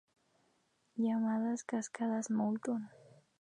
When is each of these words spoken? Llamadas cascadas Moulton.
Llamadas 0.95 1.63
cascadas 1.63 2.31
Moulton. 2.31 2.89